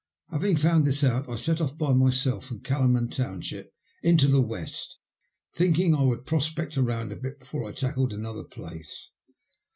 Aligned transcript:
Having 0.31 0.55
found 0.55 0.87
this 0.87 1.03
out 1.03 1.29
I 1.29 1.35
set 1.35 1.61
off 1.61 1.77
by 1.77 1.93
myself 1.93 2.45
from 2.47 2.61
Kalaman 2.63 3.11
Township 3.15 3.71
into 4.01 4.25
the 4.27 4.41
West, 4.41 4.97
thinking 5.53 5.93
I 5.93 6.01
would 6.01 6.25
prospect 6.25 6.75
round 6.75 7.11
a 7.11 7.15
bit 7.15 7.37
before 7.37 7.65
I 7.65 7.71
tackled 7.71 8.11
another 8.11 8.43
place. 8.43 9.11